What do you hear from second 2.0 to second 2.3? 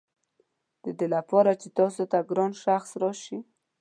ته